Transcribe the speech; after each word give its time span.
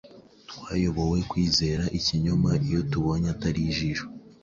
Twayobowe 0.49 1.17
Kwizera 1.29 1.83
Ikinyoma 1.97 2.49
Iyo 2.67 2.81
tubonye 2.91 3.27
atari 3.33 3.59
Ijisho 3.69 4.05